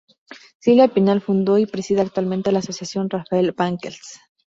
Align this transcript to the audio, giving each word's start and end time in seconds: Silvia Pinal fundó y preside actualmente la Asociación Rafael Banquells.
Silvia 0.57 0.87
Pinal 0.87 1.21
fundó 1.21 1.59
y 1.59 1.67
preside 1.67 2.01
actualmente 2.01 2.51
la 2.51 2.57
Asociación 2.57 3.07
Rafael 3.07 3.51
Banquells. 3.51 4.19